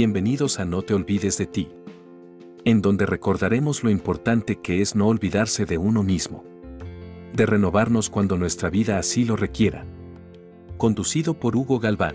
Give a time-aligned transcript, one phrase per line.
[0.00, 1.70] Bienvenidos a No te olvides de ti,
[2.64, 6.44] en donde recordaremos lo importante que es no olvidarse de uno mismo,
[7.32, 9.84] de renovarnos cuando nuestra vida así lo requiera.
[10.76, 12.14] Conducido por Hugo Galván.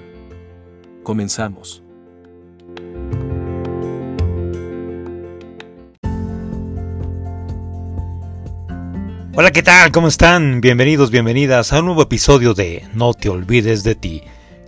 [1.03, 1.83] Comenzamos.
[9.35, 9.91] Hola, ¿qué tal?
[9.91, 10.61] ¿Cómo están?
[10.61, 14.21] Bienvenidos, bienvenidas a un nuevo episodio de No te olvides de ti.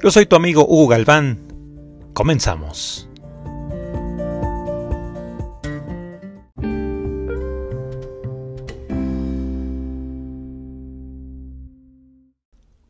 [0.04, 1.45] Yo soy tu amigo Hugo Galván.
[2.16, 3.10] Comenzamos.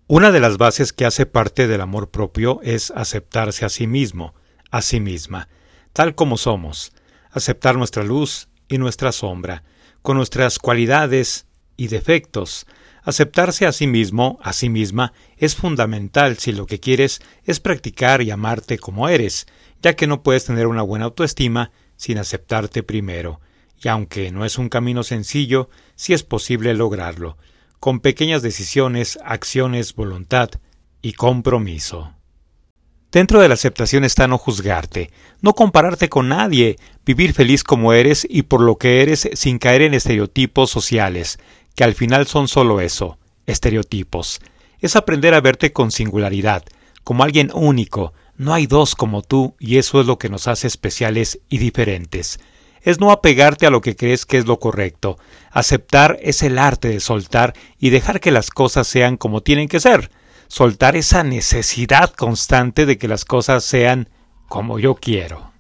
[0.06, 4.36] Una de las bases que hace parte del amor propio es aceptarse a sí mismo,
[4.70, 5.50] a sí misma,
[5.92, 6.94] tal como somos,
[7.32, 9.64] aceptar nuestra luz y nuestra sombra,
[10.04, 12.66] con nuestras cualidades y defectos.
[13.04, 18.22] Aceptarse a sí mismo, a sí misma, es fundamental si lo que quieres es practicar
[18.22, 19.46] y amarte como eres,
[19.82, 23.42] ya que no puedes tener una buena autoestima sin aceptarte primero.
[23.82, 27.38] Y aunque no es un camino sencillo, sí es posible lograrlo,
[27.80, 30.50] con pequeñas decisiones, acciones, voluntad
[31.02, 32.16] y compromiso.
[33.12, 35.10] Dentro de la aceptación está no juzgarte,
[35.40, 39.84] no compararte con nadie, vivir feliz como eres y por lo que eres sin caer
[39.84, 41.40] en estereotipos sociales,
[41.76, 44.40] que al final son solo eso, estereotipos.
[44.80, 46.64] Es aprender a verte con singularidad,
[47.04, 50.68] como alguien único, no hay dos como tú y eso es lo que nos hace
[50.68, 52.40] especiales y diferentes.
[52.82, 55.18] Es no apegarte a lo que crees que es lo correcto.
[55.52, 59.80] Aceptar es el arte de soltar y dejar que las cosas sean como tienen que
[59.80, 60.12] ser.
[60.48, 64.10] Soltar esa necesidad constante de que las cosas sean
[64.50, 65.52] como yo quiero.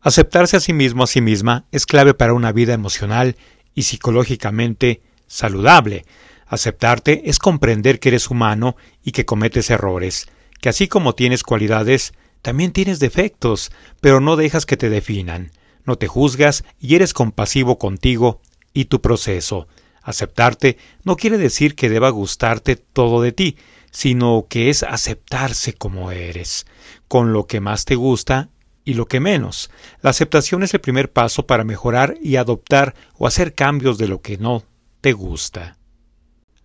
[0.00, 3.36] Aceptarse a sí mismo a sí misma es clave para una vida emocional
[3.74, 6.04] y psicológicamente saludable.
[6.46, 10.28] Aceptarte es comprender que eres humano y que cometes errores,
[10.60, 15.50] que así como tienes cualidades, también tienes defectos, pero no dejas que te definan.
[15.84, 18.40] No te juzgas y eres compasivo contigo
[18.72, 19.66] y tu proceso.
[20.02, 23.56] Aceptarte no quiere decir que deba gustarte todo de ti,
[23.90, 26.66] sino que es aceptarse como eres,
[27.08, 28.50] con lo que más te gusta
[28.84, 29.70] y lo que menos.
[30.02, 34.20] La aceptación es el primer paso para mejorar y adoptar o hacer cambios de lo
[34.20, 34.62] que no
[35.00, 35.76] te gusta.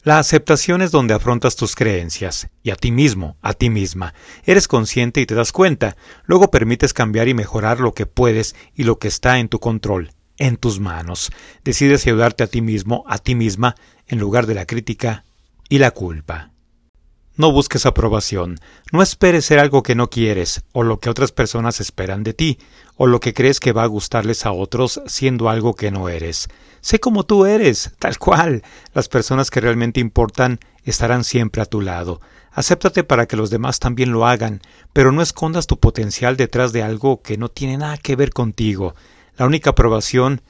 [0.03, 4.13] La aceptación es donde afrontas tus creencias, y a ti mismo, a ti misma.
[4.45, 8.83] Eres consciente y te das cuenta, luego permites cambiar y mejorar lo que puedes y
[8.83, 11.31] lo que está en tu control, en tus manos.
[11.65, 13.75] Decides ayudarte a ti mismo, a ti misma,
[14.07, 15.25] en lugar de la crítica
[15.67, 16.53] y la culpa.
[17.39, 18.59] No busques aprobación,
[18.91, 22.59] no esperes ser algo que no quieres, o lo que otras personas esperan de ti,
[22.97, 26.49] o lo que crees que va a gustarles a otros siendo algo que no eres.
[26.81, 28.61] Sé como tú eres, tal cual.
[28.93, 32.19] Las personas que realmente importan estarán siempre a tu lado.
[32.51, 34.59] Acéptate para que los demás también lo hagan,
[34.91, 38.95] pero no escondas tu potencial detrás de algo que no tiene nada que ver contigo.
[39.37, 40.41] La única aprobación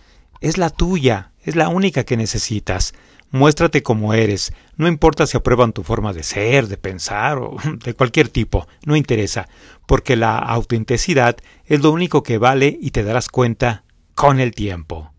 [0.41, 2.95] es la tuya, es la única que necesitas.
[3.31, 7.93] Muéstrate como eres, no importa si aprueban tu forma de ser, de pensar o de
[7.93, 9.47] cualquier tipo, no interesa,
[9.85, 13.83] porque la autenticidad es lo único que vale y te darás cuenta
[14.15, 15.13] con el tiempo.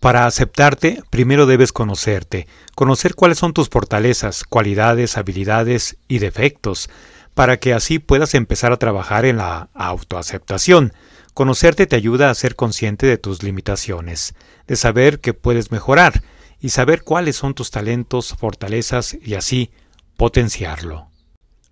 [0.00, 2.46] Para aceptarte, primero debes conocerte,
[2.76, 6.88] conocer cuáles son tus fortalezas, cualidades, habilidades y defectos,
[7.34, 10.92] para que así puedas empezar a trabajar en la autoaceptación.
[11.34, 14.34] Conocerte te ayuda a ser consciente de tus limitaciones,
[14.68, 16.22] de saber que puedes mejorar,
[16.60, 19.70] y saber cuáles son tus talentos, fortalezas y así
[20.16, 21.08] potenciarlo.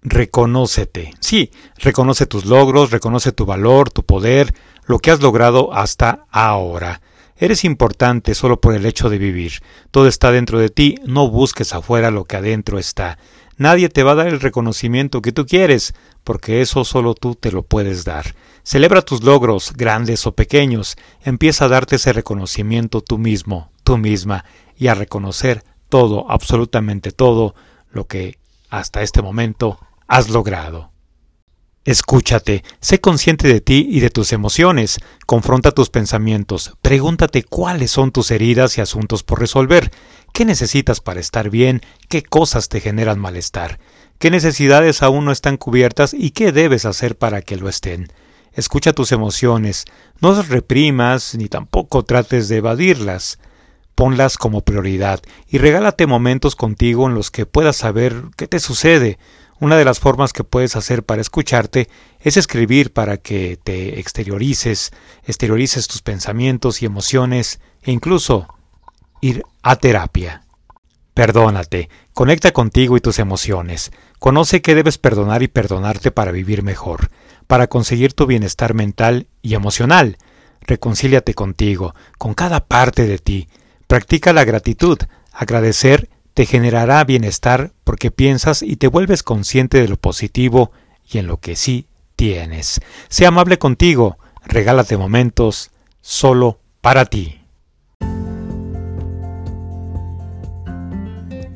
[0.03, 1.13] Reconócete.
[1.19, 4.55] Sí, reconoce tus logros, reconoce tu valor, tu poder,
[4.87, 7.01] lo que has logrado hasta ahora.
[7.39, 9.55] Eres importante solo por el hecho de vivir.
[9.91, 13.19] Todo está dentro de ti, no busques afuera lo que adentro está.
[13.59, 17.51] Nadie te va a dar el reconocimiento que tú quieres, porque eso solo tú te
[17.51, 18.35] lo puedes dar.
[18.63, 20.97] Celebra tus logros, grandes o pequeños.
[21.25, 24.45] Empieza a darte ese reconocimiento tú mismo, tú misma,
[24.77, 27.55] y a reconocer todo, absolutamente todo,
[27.91, 28.39] lo que
[28.71, 30.93] hasta este momento has logrado.
[31.85, 38.11] Escúchate, sé consciente de ti y de tus emociones, confronta tus pensamientos, pregúntate cuáles son
[38.11, 39.93] tus heridas y asuntos por resolver,
[40.33, 43.79] qué necesitas para estar bien, qué cosas te generan malestar,
[44.19, 48.09] qué necesidades aún no están cubiertas y qué debes hacer para que lo estén.
[48.53, 49.85] Escucha tus emociones,
[50.21, 53.39] no las reprimas ni tampoco trates de evadirlas
[53.97, 59.19] ponlas como prioridad y regálate momentos contigo en los que puedas saber qué te sucede.
[59.59, 61.89] Una de las formas que puedes hacer para escucharte
[62.21, 64.93] es escribir para que te exteriorices,
[65.25, 68.47] exteriorices tus pensamientos y emociones e incluso
[69.23, 70.43] ir a terapia.
[71.15, 73.93] Perdónate, conecta contigo y tus emociones.
[74.19, 77.09] Conoce que debes perdonar y perdonarte para vivir mejor,
[77.47, 80.19] para conseguir tu bienestar mental y emocional.
[80.61, 83.49] Reconcíliate contigo, con cada parte de ti.
[83.87, 84.99] Practica la gratitud.
[85.33, 90.71] Agradecer te generará bienestar porque piensas y te vuelves consciente de lo positivo
[91.11, 92.81] y en lo que sí tienes.
[93.09, 95.71] Sea amable contigo, regálate momentos
[96.03, 97.41] solo para ti.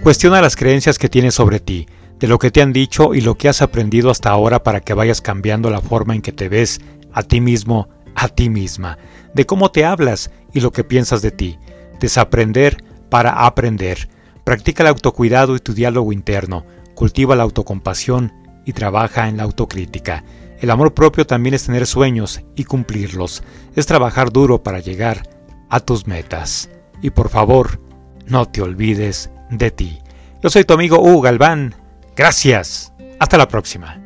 [0.03, 1.87] Cuestiona las creencias que tienes sobre ti,
[2.19, 4.95] de lo que te han dicho y lo que has aprendido hasta ahora para que
[4.95, 6.81] vayas cambiando la forma en que te ves
[7.13, 8.97] a ti mismo, a ti misma,
[9.35, 11.59] de cómo te hablas y lo que piensas de ti.
[12.01, 14.09] Desaprender para aprender.
[14.45, 16.65] Practica el autocuidado y tu diálogo interno.
[16.95, 18.33] Cultiva la autocompasión
[18.65, 20.25] y trabaja en la autocrítica.
[20.61, 23.43] El amor propio también es tener sueños y cumplirlos.
[23.75, 25.23] Es trabajar duro para llegar
[25.69, 26.69] a tus metas.
[27.01, 27.81] Y por favor,
[28.27, 29.99] no te olvides de ti.
[30.43, 31.75] Yo soy tu amigo Hugo Galván.
[32.17, 32.93] Gracias.
[33.19, 34.01] Hasta la próxima.